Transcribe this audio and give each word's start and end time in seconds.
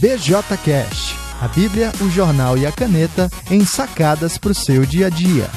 BJCast, 0.00 1.14
a 1.40 1.48
Bíblia, 1.48 1.90
o 2.02 2.10
jornal 2.10 2.58
e 2.58 2.66
a 2.66 2.72
caneta 2.72 3.30
em 3.50 3.64
sacadas 3.64 4.36
para 4.36 4.52
o 4.52 4.54
seu 4.54 4.84
dia 4.84 5.06
a 5.06 5.08
dia. 5.08 5.48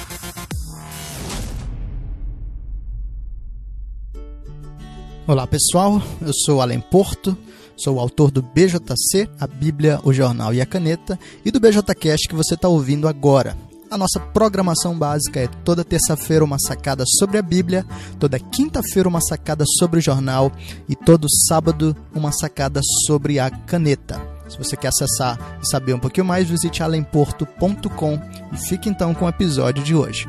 Olá 5.28 5.46
pessoal, 5.46 6.02
eu 6.22 6.32
sou 6.34 6.62
Alan 6.62 6.80
Porto, 6.80 7.38
sou 7.76 7.98
o 7.98 8.00
autor 8.00 8.32
do 8.32 8.42
BJC, 8.42 9.30
a 9.38 9.46
Bíblia, 9.46 10.00
o 10.06 10.14
jornal 10.14 10.54
e 10.54 10.62
a 10.62 10.66
caneta, 10.66 11.20
e 11.44 11.52
do 11.52 11.60
BJCast 11.60 12.30
que 12.30 12.36
você 12.36 12.54
está 12.54 12.70
ouvindo 12.70 13.10
agora. 13.10 13.58
A 13.92 13.98
nossa 13.98 14.20
programação 14.20 14.98
básica 14.98 15.40
é 15.40 15.48
toda 15.48 15.84
terça-feira 15.84 16.46
uma 16.46 16.60
sacada 16.60 17.04
sobre 17.18 17.40
a 17.40 17.42
Bíblia, 17.42 17.84
toda 18.20 18.40
quinta-feira 18.40 19.10
uma 19.10 19.20
sacada 19.20 19.66
sobre 19.80 19.98
o 19.98 20.02
jornal 20.02 20.52
e 20.88 20.96
todo 20.96 21.28
sábado 21.48 21.98
uma 22.14 22.32
sacada 22.32 22.82
sobre 23.06 23.40
a 23.40 23.50
caneta. 23.50 24.29
Se 24.50 24.58
você 24.58 24.76
quer 24.76 24.88
acessar 24.90 25.60
e 25.62 25.70
saber 25.70 25.94
um 25.94 26.00
pouquinho 26.00 26.26
mais, 26.26 26.50
visite 26.50 26.82
alemporto.com 26.82 28.20
e 28.52 28.58
fique 28.68 28.90
então 28.90 29.14
com 29.14 29.26
o 29.26 29.30
episódio 29.30 29.84
de 29.84 29.94
hoje. 29.94 30.28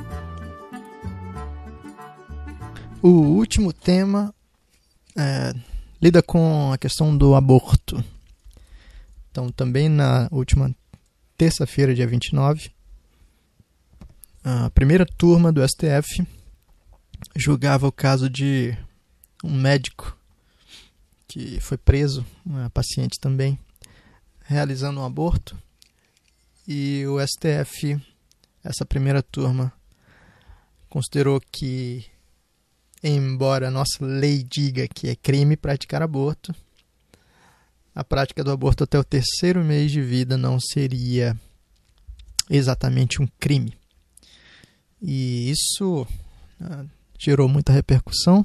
O 3.03 3.09
último 3.09 3.73
tema 3.73 4.35
é, 5.17 5.55
lida 6.03 6.23
com 6.23 6.71
a 6.71 6.77
questão 6.77 7.17
do 7.17 7.35
aborto. 7.35 8.05
Então, 9.31 9.51
também 9.51 9.89
na 9.89 10.29
última 10.31 10.75
terça-feira, 11.37 11.95
dia 11.95 12.07
29, 12.07 12.71
a 14.45 14.69
primeira 14.71 15.07
turma 15.07 15.51
do 15.51 15.67
STF 15.67 16.27
julgava 17.35 17.87
o 17.87 17.93
caso 17.93 18.29
de 18.29 18.77
um 19.43 19.55
médico 19.55 20.17
que 21.27 21.59
foi 21.61 21.79
preso, 21.79 22.27
uma 22.45 22.69
paciente 22.71 23.19
também, 23.21 23.59
realizando 24.51 25.01
um 25.01 25.05
aborto. 25.05 25.57
E 26.67 27.07
o 27.07 27.25
STF, 27.25 28.01
essa 28.65 28.85
primeira 28.85 29.23
turma, 29.23 29.73
considerou 30.89 31.41
que, 31.53 32.05
embora 33.01 33.69
a 33.69 33.71
nossa 33.71 34.05
lei 34.05 34.43
diga 34.43 34.89
que 34.89 35.09
é 35.09 35.15
crime 35.15 35.57
praticar 35.57 36.03
aborto, 36.03 36.53
a 37.95 38.03
prática 38.03 38.43
do 38.43 38.51
aborto 38.51 38.83
até 38.83 38.99
o 38.99 39.05
terceiro 39.05 39.65
mês 39.65 39.93
de 39.93 40.03
vida 40.03 40.37
não 40.37 40.59
seria 40.59 41.39
exatamente 42.49 43.23
um 43.23 43.29
crime. 43.39 43.73
E 45.01 45.49
isso 45.49 46.03
uh, 46.61 46.91
gerou 47.17 47.49
muita 47.49 47.73
repercussão, 47.73 48.45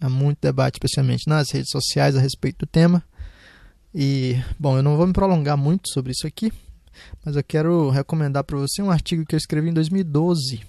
há 0.00 0.08
muito 0.08 0.38
debate, 0.40 0.76
especialmente 0.76 1.28
nas 1.28 1.50
redes 1.50 1.70
sociais, 1.70 2.14
a 2.14 2.20
respeito 2.20 2.60
do 2.60 2.66
tema. 2.66 3.04
E, 3.94 4.36
bom, 4.58 4.76
eu 4.76 4.82
não 4.82 4.96
vou 4.96 5.06
me 5.06 5.12
prolongar 5.12 5.56
muito 5.56 5.88
sobre 5.92 6.12
isso 6.12 6.26
aqui, 6.26 6.52
mas 7.24 7.34
eu 7.34 7.42
quero 7.42 7.90
recomendar 7.90 8.44
para 8.44 8.56
você 8.56 8.80
um 8.80 8.90
artigo 8.90 9.24
que 9.24 9.34
eu 9.34 9.38
escrevi 9.38 9.70
em 9.70 9.74
2012 9.74 10.60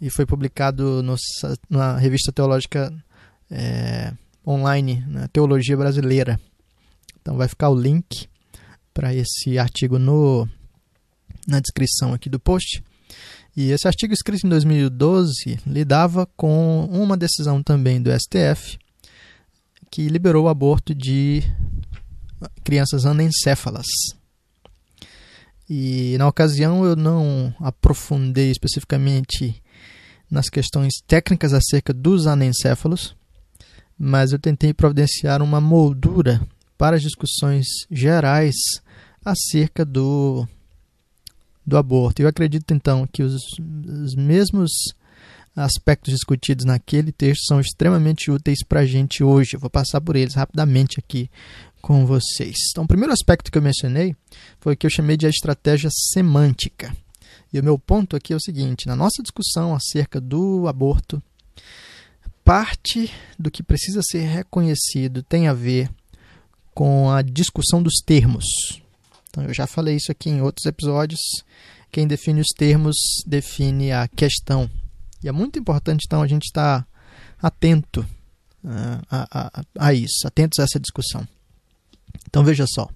e 0.00 0.10
foi 0.10 0.26
publicado 0.26 1.02
no, 1.02 1.14
na 1.70 1.96
revista 1.96 2.32
teológica 2.32 2.92
é, 3.50 4.12
online, 4.46 5.04
na 5.06 5.28
Teologia 5.28 5.76
Brasileira. 5.76 6.40
Então 7.20 7.36
vai 7.36 7.46
ficar 7.46 7.68
o 7.68 7.80
link 7.80 8.28
para 8.92 9.14
esse 9.14 9.58
artigo 9.58 9.98
no, 9.98 10.48
na 11.46 11.60
descrição 11.60 12.12
aqui 12.12 12.28
do 12.28 12.40
post. 12.40 12.82
E 13.56 13.70
esse 13.70 13.86
artigo 13.86 14.12
escrito 14.12 14.46
em 14.46 14.50
2012 14.50 15.60
lidava 15.66 16.26
com 16.36 16.86
uma 16.90 17.16
decisão 17.16 17.62
também 17.62 18.02
do 18.02 18.10
STF 18.10 18.78
que 19.92 20.08
liberou 20.08 20.46
o 20.46 20.48
aborto 20.48 20.94
de 20.94 21.42
crianças 22.64 23.04
anencéfalas. 23.04 23.86
E 25.68 26.16
na 26.18 26.26
ocasião 26.26 26.82
eu 26.86 26.96
não 26.96 27.54
aprofundei 27.60 28.50
especificamente 28.50 29.62
nas 30.30 30.48
questões 30.48 30.94
técnicas 31.06 31.52
acerca 31.52 31.92
dos 31.92 32.26
anencéfalos, 32.26 33.14
mas 33.98 34.32
eu 34.32 34.38
tentei 34.38 34.72
providenciar 34.72 35.42
uma 35.42 35.60
moldura 35.60 36.40
para 36.78 36.96
as 36.96 37.02
discussões 37.02 37.66
gerais 37.90 38.56
acerca 39.22 39.84
do 39.84 40.48
do 41.64 41.76
aborto. 41.76 42.22
Eu 42.22 42.28
acredito 42.28 42.72
então 42.72 43.06
que 43.06 43.22
os, 43.22 43.40
os 43.60 44.16
mesmos 44.16 44.72
aspectos 45.54 46.12
discutidos 46.12 46.64
naquele 46.64 47.12
texto 47.12 47.46
são 47.46 47.60
extremamente 47.60 48.30
úteis 48.30 48.64
para 48.66 48.80
a 48.80 48.86
gente 48.86 49.22
hoje. 49.22 49.54
Eu 49.54 49.60
vou 49.60 49.70
passar 49.70 50.00
por 50.00 50.16
eles 50.16 50.34
rapidamente 50.34 50.98
aqui 50.98 51.30
com 51.80 52.06
vocês. 52.06 52.56
Então, 52.70 52.84
o 52.84 52.88
primeiro 52.88 53.12
aspecto 53.12 53.50
que 53.50 53.58
eu 53.58 53.62
mencionei 53.62 54.16
foi 54.60 54.74
o 54.74 54.76
que 54.76 54.86
eu 54.86 54.90
chamei 54.90 55.16
de 55.16 55.26
estratégia 55.26 55.90
semântica. 56.12 56.94
E 57.52 57.60
o 57.60 57.64
meu 57.64 57.78
ponto 57.78 58.16
aqui 58.16 58.32
é 58.32 58.36
o 58.36 58.40
seguinte: 58.40 58.86
na 58.86 58.96
nossa 58.96 59.22
discussão 59.22 59.74
acerca 59.74 60.20
do 60.20 60.66
aborto, 60.68 61.22
parte 62.44 63.12
do 63.38 63.50
que 63.50 63.62
precisa 63.62 64.00
ser 64.02 64.22
reconhecido 64.26 65.22
tem 65.22 65.48
a 65.48 65.52
ver 65.52 65.90
com 66.72 67.10
a 67.10 67.20
discussão 67.20 67.82
dos 67.82 67.96
termos. 68.06 68.44
Então, 69.28 69.44
eu 69.44 69.52
já 69.52 69.66
falei 69.66 69.96
isso 69.96 70.10
aqui 70.10 70.30
em 70.30 70.40
outros 70.40 70.66
episódios. 70.66 71.20
Quem 71.90 72.06
define 72.06 72.40
os 72.40 72.48
termos 72.56 72.96
define 73.26 73.92
a 73.92 74.08
questão. 74.08 74.70
E 75.22 75.28
é 75.28 75.32
muito 75.32 75.58
importante, 75.58 76.04
então, 76.06 76.22
a 76.22 76.26
gente 76.26 76.44
estar 76.44 76.86
atento 77.40 78.00
uh, 78.64 79.06
a, 79.10 79.26
a, 79.30 79.64
a 79.78 79.94
isso, 79.94 80.26
atentos 80.26 80.58
a 80.58 80.64
essa 80.64 80.80
discussão. 80.80 81.26
Então, 82.28 82.44
veja 82.44 82.64
só. 82.66 82.88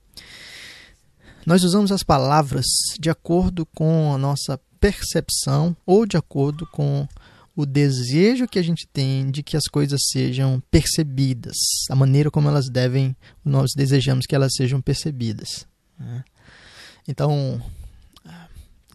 Nós 1.45 1.63
usamos 1.63 1.93
as 1.93 2.03
palavras 2.03 2.67
de 2.99 3.09
acordo 3.09 3.65
com 3.67 4.13
a 4.13 4.19
nossa 4.19 4.59
percepção 4.81 5.77
ou 5.87 6.05
de 6.05 6.17
acordo 6.17 6.67
com 6.67 7.07
o 7.55 7.65
desejo 7.65 8.47
que 8.47 8.59
a 8.59 8.63
gente 8.63 8.87
tem 8.87 9.31
de 9.31 9.43
que 9.43 9.57
as 9.57 9.65
coisas 9.65 10.01
sejam 10.11 10.63
percebidas, 10.71 11.57
a 11.89 11.95
maneira 11.95 12.31
como 12.31 12.49
elas 12.49 12.69
devem, 12.69 13.17
nós 13.45 13.71
desejamos 13.75 14.27
que 14.27 14.35
elas 14.35 14.53
sejam 14.55 14.81
percebidas. 14.83 15.67
Né? 15.99 16.23
Então, 17.09 17.63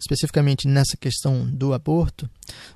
especificamente 0.02 0.68
nessa 0.68 0.98
questão 0.98 1.46
do 1.46 1.74
aborto, 1.74 2.30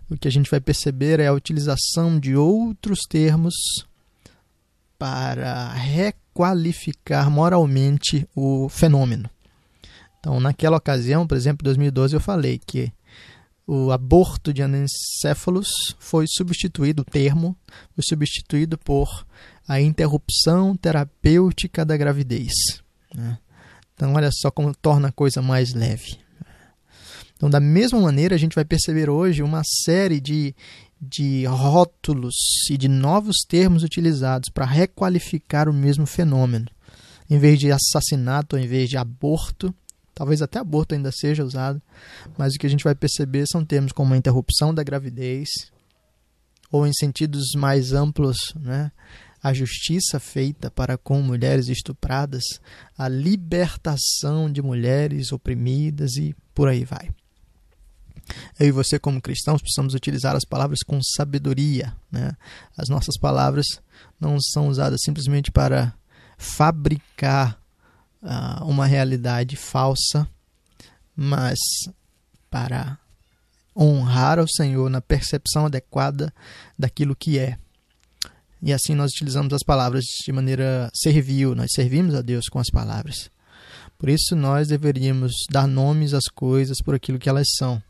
o 0.10 0.18
que 0.18 0.28
a 0.28 0.32
gente 0.32 0.50
vai 0.50 0.62
perceber 0.62 1.20
é 1.20 1.28
a 1.28 1.34
utilização 1.34 2.20
de 2.20 2.36
outros 2.36 3.00
termos 3.10 3.54
para 4.98 5.74
requalificar 5.74 7.30
moralmente 7.30 8.28
o 8.36 8.70
fenômeno. 8.70 9.30
Então, 10.20 10.40
naquela 10.40 10.78
ocasião, 10.78 11.28
por 11.28 11.36
exemplo, 11.36 11.64
em 11.64 11.66
2012, 11.66 12.16
eu 12.16 12.20
falei 12.20 12.60
que 12.66 12.92
o 13.68 13.92
aborto 13.92 14.54
de 14.54 14.62
anencéfalos 14.62 15.68
foi 16.00 16.26
substituído, 16.28 17.02
o 17.02 17.06
termo 17.06 17.58
foi 17.94 18.04
substituído 18.08 18.78
por 18.78 19.26
a 19.68 19.82
interrupção 19.82 20.76
terapêutica 20.76 21.84
da 21.84 21.98
gravidez. 21.98 22.54
Né? 23.14 23.38
Então, 23.94 24.14
olha 24.14 24.30
só 24.32 24.52
como 24.52 24.74
torna 24.76 25.08
a 25.08 25.12
coisa 25.12 25.42
mais 25.42 25.74
leve. 25.74 26.25
Então, 27.46 27.52
da 27.52 27.60
mesma 27.60 28.02
maneira, 28.02 28.34
a 28.34 28.40
gente 28.40 28.56
vai 28.56 28.66
perceber 28.66 29.08
hoje 29.08 29.44
uma 29.44 29.62
série 29.64 30.20
de, 30.20 30.56
de 31.00 31.46
rótulos 31.46 32.34
e 32.72 32.76
de 32.76 32.88
novos 32.88 33.36
termos 33.48 33.84
utilizados 33.84 34.50
para 34.50 34.66
requalificar 34.66 35.70
o 35.70 35.74
mesmo 35.74 36.08
fenômeno. 36.08 36.66
Em 37.30 37.38
vez 37.38 37.60
de 37.60 37.72
assassinato, 37.72 38.56
ao 38.56 38.62
invés 38.64 38.90
de 38.90 38.98
aborto, 38.98 39.72
talvez 40.16 40.42
até 40.42 40.58
aborto 40.58 40.96
ainda 40.96 41.12
seja 41.12 41.46
usado, 41.46 41.80
mas 42.36 42.56
o 42.56 42.58
que 42.58 42.66
a 42.66 42.70
gente 42.70 42.84
vai 42.84 42.96
perceber 42.96 43.46
são 43.46 43.64
termos 43.64 43.92
como 43.92 44.16
a 44.16 44.18
interrupção 44.18 44.74
da 44.74 44.82
gravidez, 44.82 45.50
ou 46.72 46.88
em 46.88 46.94
sentidos 46.94 47.52
mais 47.56 47.94
amplos, 47.94 48.56
né, 48.56 48.92
a 49.44 49.54
justiça 49.54 50.20
feita 50.20 50.72
para 50.72 50.98
com 50.98 51.22
mulheres 51.22 51.70
estupradas, 51.70 52.44
a 52.98 53.08
libertação 53.08 54.52
de 54.52 54.64
mulheres 54.64 55.32
oprimidas 55.32 56.16
e 56.16 56.36
por 56.52 56.68
aí 56.68 56.84
vai. 56.84 57.12
Eu 58.60 58.68
e 58.68 58.72
você, 58.72 58.98
como 58.98 59.22
cristãos, 59.22 59.62
precisamos 59.62 59.94
utilizar 59.94 60.36
as 60.36 60.46
palavras 60.46 60.80
com 60.84 61.00
sabedoria. 61.02 61.94
Né? 62.12 62.32
As 62.78 62.90
nossas 62.90 63.18
palavras 63.18 63.66
não 64.20 64.38
são 64.40 64.68
usadas 64.68 65.02
simplesmente 65.04 65.52
para 65.52 65.94
fabricar 66.38 67.60
uh, 68.22 68.66
uma 68.66 68.86
realidade 68.86 69.56
falsa, 69.56 70.28
mas 71.16 71.60
para 72.50 72.98
honrar 73.76 74.40
ao 74.40 74.48
Senhor 74.48 74.90
na 74.90 75.02
percepção 75.02 75.66
adequada 75.66 76.34
daquilo 76.78 77.16
que 77.16 77.38
é. 77.38 77.58
E 78.62 78.74
assim 78.74 78.96
nós 78.96 79.12
utilizamos 79.12 79.54
as 79.54 79.64
palavras 79.64 80.04
de 80.26 80.32
maneira 80.32 80.90
servil, 80.94 81.54
nós 81.54 81.72
servimos 81.74 82.16
a 82.16 82.22
Deus 82.22 82.48
com 82.48 82.58
as 82.58 82.70
palavras. 82.70 83.30
Por 83.98 84.10
isso 84.10 84.36
nós 84.36 84.68
deveríamos 84.70 85.34
dar 85.52 85.68
nomes 85.68 86.14
às 86.14 86.26
coisas 86.26 86.78
por 86.84 86.96
aquilo 86.96 87.20
que 87.20 87.30
elas 87.30 87.48
são. 87.58 87.82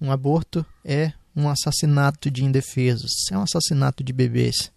Um 0.00 0.10
aborto 0.10 0.64
é 0.84 1.12
um 1.36 1.48
assassinato 1.48 2.30
de 2.30 2.44
indefesos, 2.44 3.12
é 3.30 3.38
um 3.38 3.42
assassinato 3.42 4.02
de 4.02 4.12
bebês. 4.12 4.70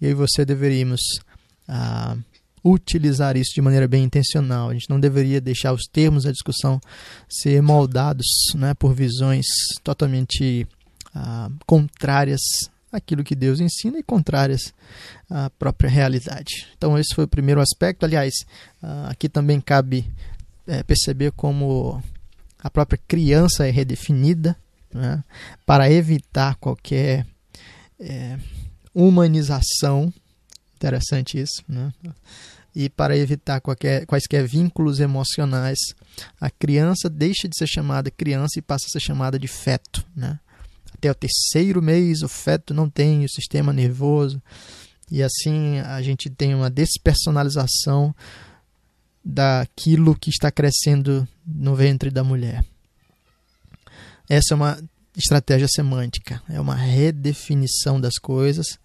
E 0.00 0.06
aí 0.06 0.14
você 0.14 0.44
deveríamos 0.44 1.00
ah, 1.68 2.16
utilizar 2.64 3.36
isso 3.36 3.52
de 3.54 3.60
maneira 3.60 3.88
bem 3.88 4.04
intencional. 4.04 4.70
A 4.70 4.72
gente 4.72 4.88
não 4.88 5.00
deveria 5.00 5.40
deixar 5.40 5.72
os 5.72 5.84
termos 5.84 6.24
da 6.24 6.30
discussão 6.30 6.80
ser 7.28 7.60
moldados 7.62 8.26
né, 8.54 8.74
por 8.74 8.94
visões 8.94 9.46
totalmente 9.82 10.66
ah, 11.14 11.50
contrárias 11.66 12.40
àquilo 12.92 13.24
que 13.24 13.34
Deus 13.34 13.58
ensina 13.58 13.98
e 13.98 14.02
contrárias 14.02 14.72
à 15.28 15.50
própria 15.50 15.90
realidade. 15.90 16.68
Então, 16.76 16.98
esse 16.98 17.14
foi 17.14 17.24
o 17.24 17.28
primeiro 17.28 17.60
aspecto. 17.60 18.04
Aliás, 18.04 18.34
ah, 18.82 19.08
aqui 19.10 19.28
também 19.28 19.60
cabe 19.60 20.06
é, 20.66 20.82
perceber 20.82 21.32
como 21.32 22.02
a 22.62 22.70
própria 22.70 22.98
criança 23.08 23.66
é 23.66 23.70
redefinida 23.70 24.56
né, 24.94 25.22
para 25.66 25.90
evitar 25.90 26.54
qualquer 26.56 27.26
é, 27.98 28.38
humanização. 28.94 30.12
Interessante 30.76 31.40
isso. 31.40 31.62
Né? 31.68 31.92
E 32.74 32.88
para 32.88 33.16
evitar 33.16 33.60
qualquer, 33.60 34.06
quaisquer 34.06 34.46
vínculos 34.46 35.00
emocionais, 35.00 35.78
a 36.40 36.50
criança 36.50 37.10
deixa 37.10 37.48
de 37.48 37.56
ser 37.56 37.66
chamada 37.66 38.10
criança 38.10 38.58
e 38.58 38.62
passa 38.62 38.86
a 38.86 38.90
ser 38.90 39.00
chamada 39.00 39.38
de 39.38 39.48
feto. 39.48 40.04
Né? 40.14 40.38
Até 40.94 41.10
o 41.10 41.14
terceiro 41.14 41.82
mês, 41.82 42.22
o 42.22 42.28
feto 42.28 42.72
não 42.72 42.88
tem 42.88 43.24
o 43.24 43.28
sistema 43.28 43.72
nervoso. 43.72 44.40
E 45.10 45.22
assim 45.22 45.80
a 45.80 46.00
gente 46.00 46.30
tem 46.30 46.54
uma 46.54 46.70
despersonalização 46.70 48.14
daquilo 49.24 50.16
que 50.16 50.30
está 50.30 50.50
crescendo 50.50 51.26
no 51.46 51.74
ventre 51.74 52.10
da 52.10 52.24
mulher. 52.24 52.64
Essa 54.28 54.54
é 54.54 54.56
uma 54.56 54.78
estratégia 55.16 55.68
semântica, 55.68 56.42
é 56.48 56.60
uma 56.60 56.74
redefinição 56.74 58.00
das 58.00 58.14
coisas 58.14 58.78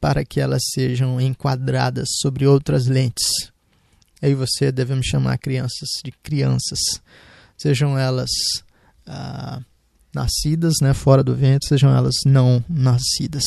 para 0.00 0.24
que 0.24 0.40
elas 0.40 0.62
sejam 0.74 1.20
enquadradas 1.20 2.08
sobre 2.20 2.46
outras 2.46 2.86
lentes. 2.86 3.52
Aí 4.20 4.34
você 4.34 4.72
devemos 4.72 5.06
chamar 5.06 5.38
crianças 5.38 5.88
de 6.04 6.10
crianças, 6.10 6.78
sejam 7.56 7.96
elas 7.96 8.30
ah, 9.06 9.60
nascidas 10.14 10.74
né, 10.82 10.92
fora 10.94 11.22
do 11.22 11.34
ventre, 11.34 11.68
sejam 11.68 11.94
elas 11.94 12.16
não 12.26 12.64
nascidas. 12.68 13.44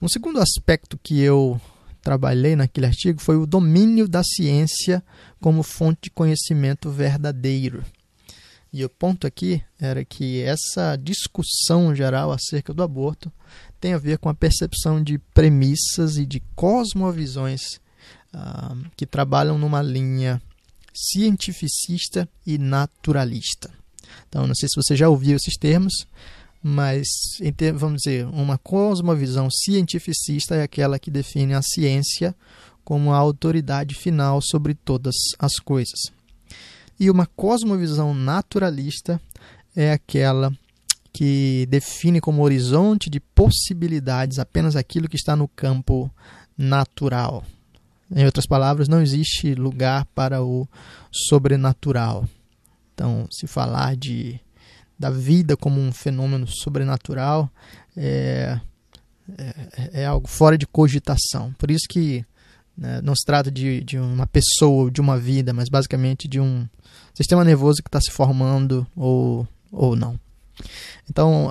Um 0.00 0.08
segundo 0.08 0.40
aspecto 0.40 0.98
que 1.02 1.20
eu 1.20 1.60
trabalhei 2.04 2.54
naquele 2.54 2.86
artigo 2.86 3.20
foi 3.20 3.36
o 3.36 3.46
domínio 3.46 4.06
da 4.06 4.22
ciência 4.22 5.02
como 5.40 5.62
fonte 5.62 6.02
de 6.04 6.10
conhecimento 6.10 6.90
verdadeiro. 6.90 7.82
E 8.70 8.84
o 8.84 8.90
ponto 8.90 9.26
aqui 9.26 9.62
era 9.80 10.04
que 10.04 10.42
essa 10.42 10.96
discussão 10.96 11.94
geral 11.94 12.30
acerca 12.30 12.74
do 12.74 12.82
aborto 12.82 13.32
tem 13.80 13.94
a 13.94 13.98
ver 13.98 14.18
com 14.18 14.28
a 14.28 14.34
percepção 14.34 15.02
de 15.02 15.18
premissas 15.32 16.16
e 16.16 16.26
de 16.26 16.40
cosmovisões 16.54 17.80
uh, 18.34 18.90
que 18.96 19.06
trabalham 19.06 19.56
numa 19.56 19.80
linha 19.80 20.42
cientificista 20.92 22.28
e 22.46 22.58
naturalista. 22.58 23.72
Então, 24.28 24.46
não 24.46 24.54
sei 24.54 24.68
se 24.68 24.76
você 24.76 24.96
já 24.96 25.08
ouviu 25.08 25.36
esses 25.36 25.56
termos, 25.56 26.06
mas 26.66 27.06
vamos 27.74 28.00
dizer, 28.02 28.26
uma 28.28 28.56
cosmovisão 28.56 29.50
cientificista 29.50 30.54
é 30.54 30.62
aquela 30.62 30.98
que 30.98 31.10
define 31.10 31.52
a 31.52 31.60
ciência 31.60 32.34
como 32.82 33.12
a 33.12 33.18
autoridade 33.18 33.94
final 33.94 34.40
sobre 34.40 34.72
todas 34.72 35.14
as 35.38 35.56
coisas. 35.56 36.10
E 36.98 37.10
uma 37.10 37.26
cosmovisão 37.26 38.14
naturalista 38.14 39.20
é 39.76 39.92
aquela 39.92 40.50
que 41.12 41.66
define 41.68 42.18
como 42.18 42.42
horizonte 42.42 43.10
de 43.10 43.20
possibilidades 43.20 44.38
apenas 44.38 44.74
aquilo 44.74 45.06
que 45.06 45.16
está 45.16 45.36
no 45.36 45.46
campo 45.46 46.10
natural. 46.56 47.44
Em 48.10 48.24
outras 48.24 48.46
palavras, 48.46 48.88
não 48.88 49.02
existe 49.02 49.54
lugar 49.54 50.06
para 50.14 50.42
o 50.42 50.66
sobrenatural. 51.12 52.26
Então, 52.94 53.26
se 53.30 53.46
falar 53.46 53.96
de 53.96 54.40
da 54.98 55.10
vida 55.10 55.56
como 55.56 55.80
um 55.80 55.92
fenômeno 55.92 56.46
sobrenatural 56.46 57.50
é, 57.96 58.58
é, 59.38 60.02
é 60.02 60.06
algo 60.06 60.28
fora 60.28 60.56
de 60.56 60.66
cogitação. 60.66 61.52
Por 61.58 61.70
isso 61.70 61.86
que 61.88 62.24
né, 62.76 63.00
não 63.02 63.14
se 63.14 63.24
trata 63.24 63.50
de, 63.50 63.82
de 63.82 63.98
uma 63.98 64.26
pessoa 64.26 64.84
ou 64.84 64.90
de 64.90 65.00
uma 65.00 65.18
vida, 65.18 65.52
mas 65.52 65.68
basicamente 65.68 66.28
de 66.28 66.40
um 66.40 66.66
sistema 67.14 67.44
nervoso 67.44 67.82
que 67.82 67.88
está 67.88 68.00
se 68.00 68.10
formando 68.10 68.86
ou, 68.96 69.46
ou 69.70 69.96
não. 69.96 70.18
Então, 71.08 71.50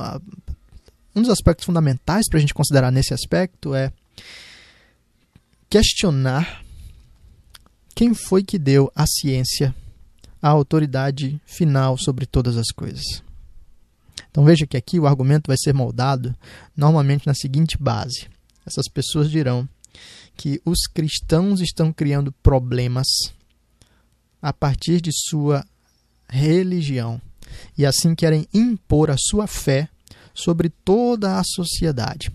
um 1.16 1.22
dos 1.22 1.30
aspectos 1.30 1.66
fundamentais 1.66 2.28
para 2.30 2.38
a 2.38 2.42
gente 2.42 2.54
considerar 2.54 2.92
nesse 2.92 3.13
aspecto 3.13 3.74
é 3.75 3.92
questionar 5.69 6.63
quem 7.95 8.13
foi 8.13 8.44
que 8.44 8.57
deu 8.57 8.92
à 8.95 9.06
ciência 9.06 9.75
a 10.42 10.50
autoridade 10.50 11.40
final 11.45 11.98
sobre 11.98 12.25
todas 12.25 12.57
as 12.57 12.68
coisas. 12.75 13.24
Então 14.33 14.44
veja 14.44 14.65
que 14.65 14.75
aqui 14.75 15.00
o 15.00 15.06
argumento 15.06 15.45
vai 15.45 15.56
ser 15.56 15.75
moldado 15.75 16.35
normalmente 16.75 17.27
na 17.27 17.35
seguinte 17.35 17.77
base: 17.77 18.27
essas 18.65 18.88
pessoas 18.88 19.30
dirão 19.30 19.69
que 20.35 20.59
os 20.65 20.88
cristãos 20.88 21.62
estão 21.62 21.94
criando 21.94 22.31
problemas 22.41 23.06
a 24.41 24.51
partir 24.51 25.00
de 25.00 25.12
sua 25.13 25.63
religião 26.27 27.21
e 27.77 27.85
assim 27.85 28.15
querem 28.15 28.47
impor 28.51 29.12
a 29.12 29.18
sua 29.19 29.45
fé 29.45 29.88
sobre 30.33 30.69
toda 30.83 31.38
a 31.38 31.44
sociedade. 31.44 32.31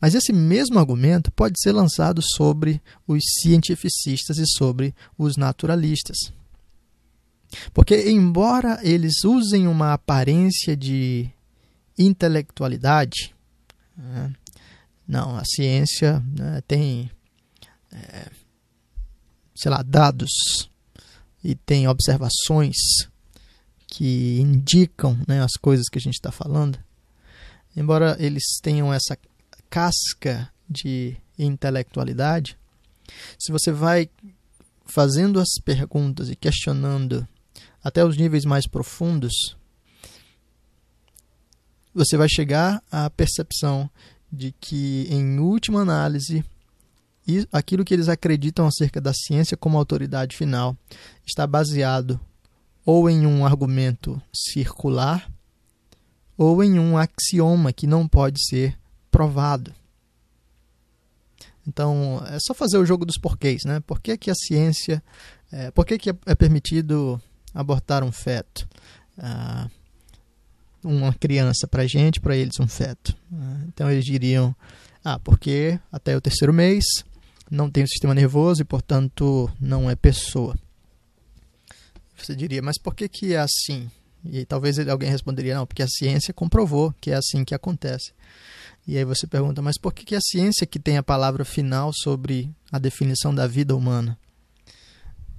Mas 0.00 0.16
esse 0.16 0.32
mesmo 0.32 0.80
argumento 0.80 1.30
pode 1.30 1.54
ser 1.60 1.70
lançado 1.70 2.20
sobre 2.34 2.82
os 3.06 3.22
cientificistas 3.40 4.38
e 4.38 4.46
sobre 4.46 4.92
os 5.16 5.36
naturalistas. 5.36 6.32
Porque, 7.72 8.10
embora 8.10 8.78
eles 8.82 9.24
usem 9.24 9.66
uma 9.66 9.92
aparência 9.92 10.76
de 10.76 11.28
intelectualidade, 11.98 13.34
né, 13.96 14.32
não, 15.06 15.36
a 15.36 15.44
ciência 15.44 16.20
né, 16.36 16.62
tem, 16.66 17.10
é, 17.90 18.30
sei 19.56 19.70
lá, 19.70 19.82
dados 19.82 20.30
e 21.42 21.54
tem 21.54 21.88
observações 21.88 22.76
que 23.86 24.38
indicam 24.38 25.18
né, 25.26 25.42
as 25.42 25.54
coisas 25.54 25.88
que 25.88 25.98
a 25.98 26.00
gente 26.00 26.14
está 26.14 26.30
falando, 26.30 26.78
embora 27.74 28.16
eles 28.20 28.44
tenham 28.62 28.92
essa 28.92 29.16
casca 29.70 30.50
de 30.68 31.16
intelectualidade, 31.38 32.58
se 33.38 33.50
você 33.50 33.72
vai 33.72 34.10
fazendo 34.84 35.40
as 35.40 35.48
perguntas 35.64 36.28
e 36.28 36.36
questionando 36.36 37.26
até 37.82 38.04
os 38.04 38.16
níveis 38.16 38.44
mais 38.44 38.66
profundos, 38.66 39.56
você 41.94 42.16
vai 42.16 42.28
chegar 42.28 42.82
à 42.90 43.08
percepção 43.10 43.90
de 44.30 44.52
que, 44.60 45.06
em 45.10 45.38
última 45.38 45.80
análise, 45.80 46.44
aquilo 47.52 47.84
que 47.84 47.94
eles 47.94 48.08
acreditam 48.08 48.66
acerca 48.66 49.00
da 49.00 49.12
ciência 49.12 49.56
como 49.56 49.78
autoridade 49.78 50.36
final 50.36 50.76
está 51.26 51.46
baseado 51.46 52.20
ou 52.84 53.08
em 53.10 53.26
um 53.26 53.44
argumento 53.44 54.20
circular 54.34 55.30
ou 56.36 56.62
em 56.62 56.78
um 56.78 56.96
axioma 56.96 57.72
que 57.72 57.86
não 57.86 58.06
pode 58.06 58.38
ser 58.46 58.78
provado. 59.10 59.74
Então, 61.66 62.22
é 62.28 62.38
só 62.40 62.54
fazer 62.54 62.78
o 62.78 62.86
jogo 62.86 63.04
dos 63.04 63.18
porquês, 63.18 63.64
né? 63.64 63.80
Por 63.80 64.00
que, 64.00 64.16
que 64.16 64.30
a 64.30 64.34
ciência... 64.34 65.02
É, 65.50 65.70
por 65.70 65.84
que, 65.84 65.98
que 65.98 66.10
é 66.10 66.34
permitido 66.34 67.20
abortar 67.54 68.02
um 68.04 68.12
feto. 68.12 68.68
Ah, 69.18 69.68
uma 70.82 71.12
criança 71.12 71.66
para 71.66 71.86
gente, 71.86 72.20
para 72.20 72.36
eles 72.36 72.58
um 72.60 72.68
feto. 72.68 73.16
Ah, 73.32 73.60
então 73.66 73.90
eles 73.90 74.04
diriam: 74.04 74.54
ah, 75.04 75.18
porque 75.18 75.78
até 75.90 76.16
o 76.16 76.20
terceiro 76.20 76.52
mês 76.52 76.84
não 77.50 77.70
tem 77.70 77.84
o 77.84 77.88
sistema 77.88 78.14
nervoso 78.14 78.62
e, 78.62 78.64
portanto, 78.64 79.50
não 79.60 79.90
é 79.90 79.96
pessoa. 79.96 80.56
Você 82.16 82.34
diria, 82.34 82.60
mas 82.60 82.78
por 82.78 82.94
que, 82.94 83.08
que 83.08 83.34
é 83.34 83.38
assim? 83.38 83.90
E 84.24 84.44
talvez 84.44 84.78
alguém 84.88 85.10
responderia: 85.10 85.54
não, 85.54 85.66
porque 85.66 85.82
a 85.82 85.88
ciência 85.88 86.34
comprovou 86.34 86.94
que 87.00 87.10
é 87.10 87.14
assim 87.14 87.44
que 87.44 87.54
acontece. 87.54 88.12
E 88.86 88.96
aí 88.96 89.04
você 89.04 89.26
pergunta, 89.26 89.60
mas 89.60 89.78
por 89.78 89.92
que, 89.92 90.04
que 90.04 90.14
a 90.14 90.20
ciência 90.20 90.66
que 90.66 90.78
tem 90.78 90.96
a 90.96 91.02
palavra 91.02 91.44
final 91.44 91.90
sobre 91.92 92.50
a 92.72 92.78
definição 92.78 93.34
da 93.34 93.46
vida 93.46 93.76
humana? 93.76 94.18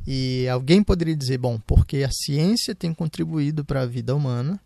E 0.07 0.47
alguém 0.47 0.83
poderia 0.83 1.15
dizer, 1.15 1.37
bom, 1.37 1.59
porque 1.59 2.03
a 2.03 2.11
ciência 2.11 2.73
tem 2.73 2.93
contribuído 2.93 3.63
para 3.63 3.81
a 3.81 3.85
vida 3.85 4.15
humana, 4.15 4.59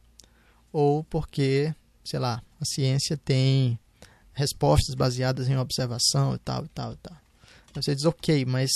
ou 0.72 1.04
porque, 1.04 1.74
sei 2.04 2.20
lá, 2.20 2.42
a 2.60 2.66
ciência 2.66 3.18
tem 3.18 3.78
respostas 4.34 4.96
baseadas 4.96 5.48
em 5.48 5.58
observação 5.58 6.36
e 6.36 6.38
tal, 6.40 6.66
e 6.66 6.68
tal, 6.70 6.94
e 6.94 6.98
tal. 6.98 7.18
Você 7.76 7.96
diz, 7.96 8.06
ok, 8.06 8.46
mas 8.46 8.72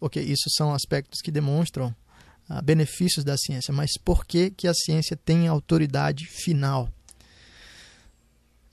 ok, 0.00 0.22
isso 0.22 0.50
são 0.50 0.74
aspectos 0.74 1.20
que 1.20 1.30
demonstram 1.30 1.94
ah, 2.48 2.60
benefícios 2.60 3.24
da 3.24 3.36
ciência, 3.36 3.72
mas 3.72 3.92
por 4.04 4.26
que, 4.26 4.50
que 4.50 4.68
a 4.68 4.74
ciência 4.74 5.16
tem 5.16 5.48
autoridade 5.48 6.26
final? 6.26 6.88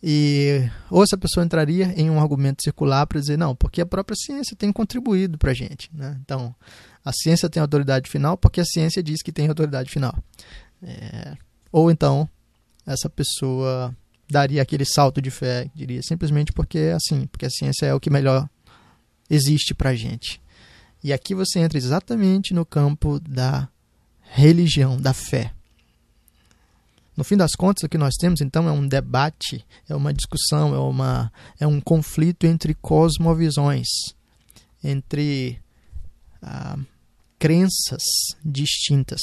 E 0.03 0.67
ou 0.89 1.03
essa 1.03 1.17
pessoa 1.17 1.45
entraria 1.45 1.93
em 1.95 2.09
um 2.09 2.19
argumento 2.19 2.63
circular 2.63 3.05
para 3.05 3.19
dizer 3.19 3.37
não, 3.37 3.55
porque 3.55 3.81
a 3.81 3.85
própria 3.85 4.15
ciência 4.15 4.55
tem 4.57 4.71
contribuído 4.71 5.37
para 5.37 5.51
a 5.51 5.53
gente. 5.53 5.89
Né? 5.93 6.17
Então, 6.23 6.55
a 7.05 7.11
ciência 7.11 7.49
tem 7.49 7.61
autoridade 7.61 8.09
final 8.09 8.35
porque 8.35 8.61
a 8.61 8.65
ciência 8.65 9.03
diz 9.03 9.21
que 9.21 9.31
tem 9.31 9.47
autoridade 9.47 9.91
final. 9.91 10.15
É, 10.81 11.37
ou 11.71 11.91
então, 11.91 12.27
essa 12.85 13.09
pessoa 13.09 13.95
daria 14.29 14.61
aquele 14.61 14.85
salto 14.85 15.21
de 15.21 15.29
fé, 15.29 15.69
diria 15.75 16.01
simplesmente 16.01 16.51
porque 16.51 16.77
é 16.77 16.93
assim, 16.93 17.27
porque 17.27 17.45
a 17.45 17.49
ciência 17.49 17.85
é 17.85 17.93
o 17.93 17.99
que 17.99 18.09
melhor 18.09 18.49
existe 19.29 19.73
para 19.75 19.91
a 19.91 19.95
gente. 19.95 20.41
E 21.03 21.11
aqui 21.11 21.35
você 21.35 21.59
entra 21.59 21.77
exatamente 21.77 22.53
no 22.53 22.65
campo 22.65 23.19
da 23.19 23.67
religião, 24.21 24.99
da 24.99 25.13
fé. 25.13 25.51
No 27.21 27.23
fim 27.23 27.37
das 27.37 27.51
contas, 27.51 27.83
o 27.83 27.87
que 27.87 27.99
nós 27.99 28.15
temos 28.15 28.41
então 28.41 28.67
é 28.67 28.71
um 28.71 28.87
debate, 28.87 29.63
é 29.87 29.95
uma 29.95 30.11
discussão, 30.11 30.73
é, 30.73 30.79
uma, 30.79 31.31
é 31.59 31.67
um 31.67 31.79
conflito 31.79 32.47
entre 32.47 32.73
cosmovisões, 32.73 33.85
entre 34.83 35.61
ah, 36.41 36.79
crenças 37.37 38.01
distintas. 38.43 39.21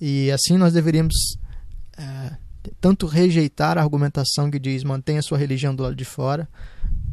E 0.00 0.30
assim 0.30 0.56
nós 0.56 0.72
deveríamos 0.72 1.36
ah, 1.98 2.38
tanto 2.80 3.06
rejeitar 3.06 3.76
a 3.76 3.82
argumentação 3.82 4.50
que 4.50 4.58
diz 4.58 4.82
mantenha 4.84 5.20
sua 5.20 5.36
religião 5.36 5.74
do 5.74 5.82
lado 5.82 5.94
de 5.94 6.06
fora, 6.06 6.48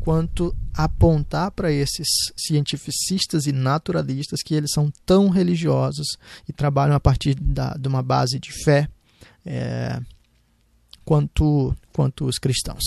quanto 0.05 0.55
apontar 0.71 1.49
para 1.49 1.71
esses 1.71 2.07
cientificistas 2.37 3.47
e 3.47 3.51
naturalistas 3.51 4.43
que 4.43 4.53
eles 4.53 4.69
são 4.71 4.93
tão 5.03 5.29
religiosos 5.29 6.05
e 6.47 6.53
trabalham 6.53 6.95
a 6.95 6.99
partir 6.99 7.33
da, 7.33 7.73
de 7.73 7.87
uma 7.87 8.03
base 8.03 8.37
de 8.37 8.51
fé 8.63 8.87
é, 9.43 9.99
quanto, 11.03 11.75
quanto 11.91 12.25
os 12.25 12.37
cristãos. 12.37 12.83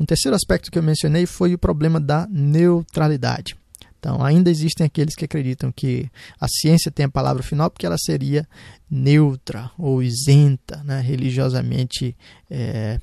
Um 0.00 0.04
terceiro 0.04 0.34
aspecto 0.34 0.68
que 0.68 0.76
eu 0.76 0.82
mencionei 0.82 1.26
foi 1.26 1.54
o 1.54 1.58
problema 1.58 2.00
da 2.00 2.26
neutralidade. 2.28 3.56
Então, 4.00 4.20
ainda 4.20 4.50
existem 4.50 4.84
aqueles 4.84 5.14
que 5.14 5.24
acreditam 5.24 5.70
que 5.70 6.10
a 6.40 6.48
ciência 6.48 6.90
tem 6.90 7.06
a 7.06 7.08
palavra 7.08 7.40
final 7.40 7.70
porque 7.70 7.86
ela 7.86 7.96
seria 7.96 8.48
neutra 8.90 9.70
ou 9.78 10.02
isenta, 10.02 10.82
né, 10.82 11.00
religiosamente 11.00 12.16
é, 12.50 12.98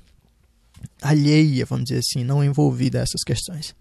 alheia, 1.01 1.65
vamos 1.65 1.85
dizer 1.85 1.99
assim, 1.99 2.23
não 2.23 2.43
envolvida 2.43 2.99
a 2.99 3.03
essas 3.03 3.23
questões. 3.23 3.75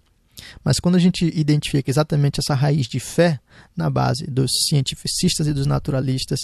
Mas 0.64 0.78
quando 0.78 0.97
a 0.97 1.00
gente 1.00 1.25
identifica 1.25 1.90
exatamente 1.90 2.40
essa 2.40 2.55
raiz 2.55 2.87
de 2.87 3.00
fé 3.00 3.40
na 3.76 3.90
base 3.90 4.26
dos 4.26 4.50
cientificistas 4.69 5.47
e 5.47 5.52
dos 5.52 5.67
naturalistas, 5.67 6.40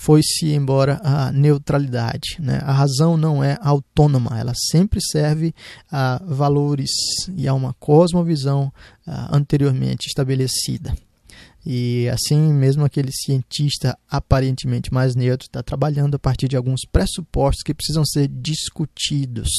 foi-se 0.00 0.52
embora 0.52 1.00
a 1.02 1.32
neutralidade. 1.32 2.36
Né? 2.40 2.60
A 2.62 2.72
razão 2.72 3.16
não 3.16 3.42
é 3.42 3.58
autônoma, 3.60 4.38
ela 4.38 4.52
sempre 4.70 5.00
serve 5.00 5.54
a 5.90 6.20
valores 6.24 6.90
e 7.36 7.46
a 7.48 7.54
uma 7.54 7.74
cosmovisão 7.74 8.72
uh, 9.06 9.12
anteriormente 9.34 10.06
estabelecida. 10.06 10.94
E 11.66 12.08
assim, 12.08 12.52
mesmo 12.52 12.84
aquele 12.84 13.12
cientista 13.12 13.98
aparentemente 14.08 14.92
mais 14.92 15.14
neutro 15.14 15.46
está 15.46 15.62
trabalhando 15.62 16.14
a 16.14 16.18
partir 16.18 16.48
de 16.48 16.56
alguns 16.56 16.82
pressupostos 16.90 17.62
que 17.62 17.74
precisam 17.74 18.04
ser 18.06 18.28
discutidos. 18.28 19.50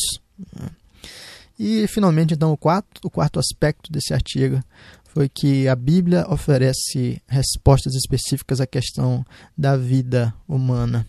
E, 1.57 1.87
finalmente, 1.87 2.33
então, 2.33 2.51
o 2.51 2.57
quarto, 2.57 3.01
o 3.03 3.09
quarto 3.09 3.39
aspecto 3.39 3.91
desse 3.91 4.13
artigo 4.13 4.63
foi 5.05 5.27
que 5.27 5.67
a 5.67 5.75
Bíblia 5.75 6.25
oferece 6.29 7.21
respostas 7.27 7.95
específicas 7.95 8.61
à 8.61 8.67
questão 8.67 9.25
da 9.57 9.75
vida 9.75 10.33
humana. 10.47 11.05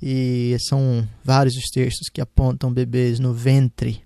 E 0.00 0.56
são 0.68 1.06
vários 1.24 1.54
os 1.56 1.68
textos 1.72 2.08
que 2.08 2.20
apontam 2.20 2.72
bebês 2.72 3.18
no 3.18 3.32
ventre 3.32 4.02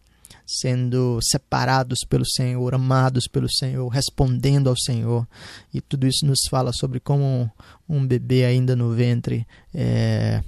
sendo 0.49 1.19
separados 1.21 1.99
pelo 2.09 2.25
Senhor, 2.25 2.75
amados 2.75 3.29
pelo 3.31 3.51
Senhor, 3.53 3.87
respondendo 3.89 4.71
ao 4.71 4.77
Senhor. 4.79 5.29
E 5.75 5.81
tudo 5.81 6.07
isso 6.07 6.25
nos 6.25 6.41
fala 6.49 6.73
sobre 6.73 6.99
como 6.99 7.51
um 7.87 8.07
bebê 8.07 8.47
ainda 8.47 8.75
no 8.75 8.95
ventre 8.95 9.47
é, 9.75 10.43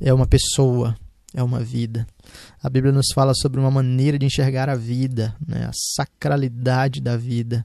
é 0.00 0.14
uma 0.14 0.26
pessoa, 0.26 0.96
é 1.34 1.42
uma 1.42 1.60
vida. 1.60 2.06
A 2.62 2.68
Bíblia 2.68 2.92
nos 2.92 3.06
fala 3.14 3.32
sobre 3.34 3.60
uma 3.60 3.70
maneira 3.70 4.18
de 4.18 4.26
enxergar 4.26 4.68
a 4.68 4.74
vida, 4.74 5.34
né? 5.46 5.66
a 5.66 5.72
sacralidade 5.72 7.00
da 7.00 7.16
vida. 7.16 7.64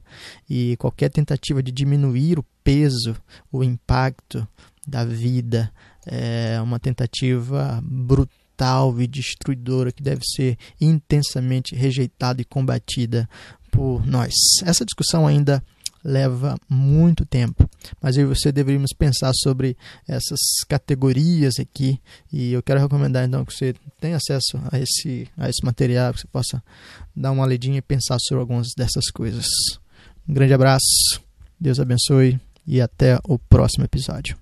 E 0.50 0.75
qualquer 0.77 1.10
tentativa 1.10 1.62
de 1.62 1.72
diminuir 1.72 2.39
o 2.39 2.46
peso, 2.63 3.15
o 3.51 3.63
impacto 3.63 4.48
da 4.88 5.03
vida, 5.03 5.72
é 6.05 6.60
uma 6.62 6.79
tentativa 6.79 7.82
brutal 7.84 9.00
e 9.00 9.08
destruidora 9.08 9.91
que 9.91 10.03
deve 10.03 10.22
ser 10.24 10.58
intensamente 10.79 11.75
rejeitada 11.75 12.41
e 12.41 12.46
combatida 12.46 13.29
por 13.72 14.05
nós. 14.05 14.34
Essa 14.63 14.86
discussão 14.86 15.25
ainda 15.25 15.63
leva 16.03 16.57
muito 16.69 17.25
tempo. 17.25 17.69
Mas 18.01 18.17
eu 18.17 18.24
e 18.24 18.36
você 18.36 18.51
deveríamos 18.51 18.91
pensar 18.98 19.31
sobre 19.33 19.77
essas 20.07 20.39
categorias 20.67 21.60
aqui 21.60 22.00
e 22.31 22.53
eu 22.53 22.62
quero 22.62 22.79
recomendar 22.79 23.25
então 23.25 23.45
que 23.45 23.53
você 23.53 23.74
tenha 24.00 24.17
acesso 24.17 24.60
a 24.72 24.79
esse, 24.79 25.27
a 25.38 25.50
esse 25.50 25.63
material, 25.63 26.13
que 26.13 26.22
você 26.22 26.27
possa 26.27 26.63
dar 27.15 27.31
uma 27.31 27.45
lidinha 27.45 27.77
e 27.77 27.81
pensar 27.81 28.17
sobre 28.19 28.41
algumas 28.41 28.69
dessas 28.75 29.10
coisas. 29.12 29.45
Um 30.27 30.33
grande 30.33 30.53
abraço, 30.53 31.22
Deus 31.60 31.79
abençoe 31.79 32.39
e 32.65 32.81
até 32.81 33.17
o 33.27 33.38
próximo 33.38 33.86
episódio. 33.86 34.38